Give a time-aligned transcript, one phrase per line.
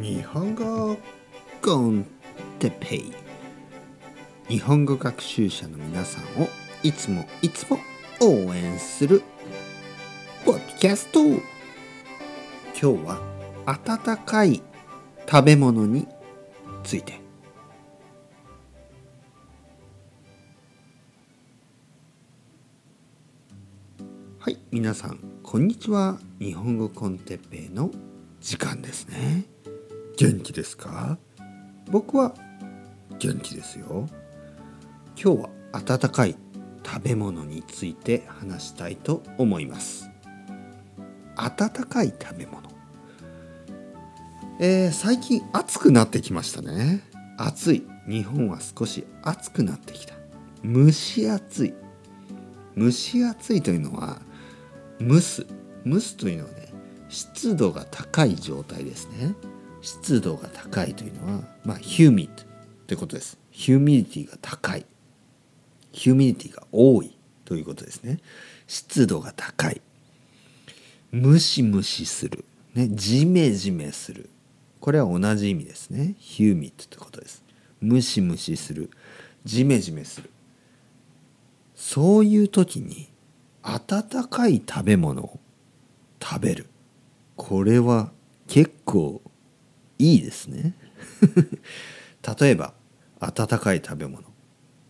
[0.00, 0.96] 日本語
[1.62, 2.06] コン
[2.58, 3.12] テペイ。
[4.48, 6.48] 日本語学習者の皆さんを
[6.82, 7.78] いつもいつも
[8.20, 9.22] 応援する
[10.44, 11.20] ポッドキャスト。
[11.20, 11.40] 今
[12.74, 13.20] 日は
[13.66, 14.62] 温かい
[15.28, 16.06] 食べ物に
[16.84, 17.20] ついて。
[24.38, 26.18] はい皆さんこんにちは。
[26.38, 27.90] 日本語コンテッペイの
[28.40, 29.44] 時間ですね。
[30.16, 31.18] 元気ですか？
[31.90, 32.34] 僕は
[33.18, 34.08] 元気ですよ。
[35.22, 36.36] 今日は温かい
[36.84, 40.10] 食べ物について話したいと思います。
[41.36, 42.62] 温かい食べ物。
[44.58, 47.02] えー、最近暑くなってきましたね。
[47.36, 47.86] 暑い。
[48.08, 50.14] 日本は少し暑くなってきた。
[50.64, 51.74] 蒸し暑い。
[52.74, 54.22] 蒸し暑いというのは
[54.98, 55.46] 蒸す。
[55.84, 56.72] 蒸すというのはね
[57.10, 59.34] 湿度が高い状態ですね。
[59.86, 62.46] 湿度が高いというのはまあ humid っ
[62.88, 63.38] てことです。
[63.52, 64.84] humidity が高い。
[65.92, 68.18] humidity が多いということですね。
[68.66, 69.80] 湿度が高い。
[71.12, 72.44] ムシムシする。
[72.74, 74.28] ねジメジメする。
[74.80, 76.16] これは同じ意味ですね。
[76.18, 77.44] humid ってことです。
[77.80, 78.90] ムシムシする。
[79.44, 80.30] ジメジメする。
[81.76, 83.08] そういう時に
[83.62, 85.38] 温かい食べ物を
[86.20, 86.66] 食べる。
[87.36, 88.10] これは
[88.48, 89.22] 結構
[89.98, 90.74] いいですね。
[92.40, 92.74] 例えば
[93.20, 94.24] 温かい食べ物。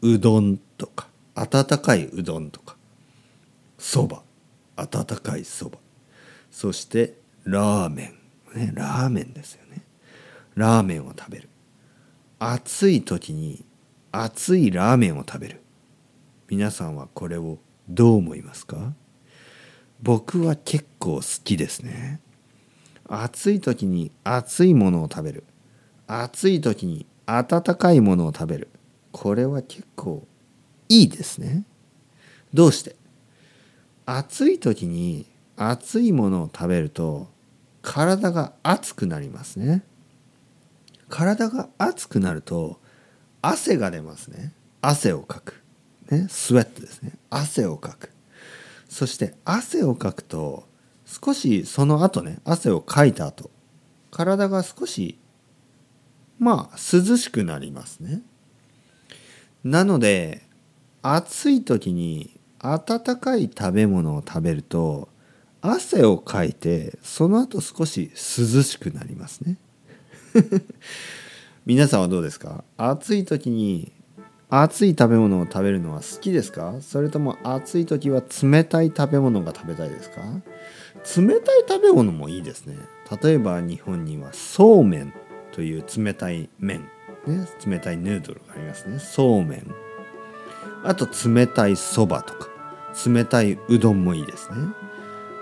[0.03, 1.09] うどんとか。
[1.35, 2.77] 温かいうどんとか。
[3.79, 4.23] そば。
[4.77, 5.79] 温かいそば。
[6.51, 8.15] そしてラーメ
[8.55, 9.83] ン、ね、ラーメンですよね。
[10.55, 11.49] ラーメンを食べる。
[12.39, 13.65] 暑い時に
[14.13, 15.61] 熱いラーメンを食べる。
[16.49, 18.95] 皆さんはこれをどう思いますか？
[20.03, 22.21] 僕は結構好きですね。
[23.09, 25.45] 暑い時に熱いものを食べる。
[26.07, 28.69] 暑い時に温かいものを食べる。
[29.13, 30.27] これは結構
[30.89, 31.65] いいですね。
[32.53, 32.97] どうして？
[34.07, 35.27] 暑い時に
[35.57, 37.29] 熱いものを食べると
[37.83, 39.83] 体が熱くなりますね。
[41.09, 42.81] 体が熱くなると
[43.43, 44.53] 汗が出ますね。
[44.83, 45.63] 汗をかく。
[46.11, 47.13] ねスウェットですね。
[47.31, 48.11] 汗をかく。
[48.89, 50.66] そして汗をかくと
[51.07, 53.51] 少しその後ね汗をかいた後
[54.11, 55.19] 体が少し
[56.39, 58.23] まあ涼しくなりますね。
[59.65, 60.43] なので
[61.03, 65.09] 暑い時に温かい食べ物を食べると
[65.63, 69.57] 汗をかいてその後少し涼しくなりますね。
[71.65, 72.65] 皆さんはどうですか？
[72.77, 73.93] 暑い時に
[74.49, 76.75] 熱い食べ物を食べるのは好きですか？
[76.81, 80.21] それとも暑い時は冷たい食べ物が食べたいですか？
[81.21, 82.77] 冷たい食べ物もいいですね。
[83.23, 85.13] 例えば日本にはそうめん
[85.53, 86.89] という冷たい麺、
[87.27, 88.99] ね、冷たいヌードルがありますね。
[88.99, 89.75] そうめん。
[90.85, 92.49] あと冷たいそばとか。
[93.07, 94.57] 冷たいうどんもいいですね。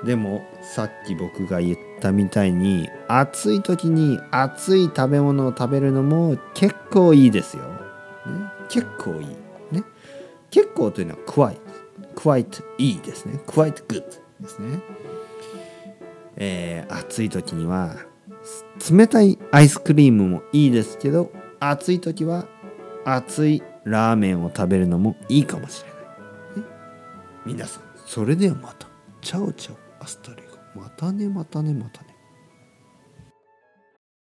[0.05, 0.45] でも
[0.75, 7.65] さっき僕が言ったみたいに暑い時に熱い食べ物を食べるのも結構いいですよ、
[8.69, 9.27] 結構いい。
[9.75, 9.83] ね、
[10.51, 11.59] 結構というのは quite。
[12.15, 13.41] quite いいですね。
[13.47, 14.05] quite good
[14.41, 14.81] ですね。
[16.37, 17.97] えー、暑い時には
[18.91, 21.31] 冷たいアイスクリームもいいですけど
[21.61, 22.47] 暑い時は
[23.05, 26.63] 熱いラーメンを食べるのもいいかもしれない。
[26.63, 26.69] ね、
[27.47, 28.89] 皆さんそれではまた。
[29.21, 30.81] Ciao ciao hasta luego。
[30.81, 32.14] またねまたねまたね。